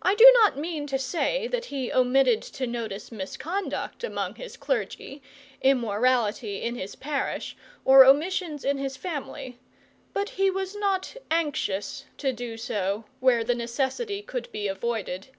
[0.00, 5.24] I do not mean to say that he omitted to notice misconduct among his clergy,
[5.60, 9.58] immorality in his parish, or omissions in his family;
[10.12, 15.30] but he was not anxious to do so where the necessity could be avoided.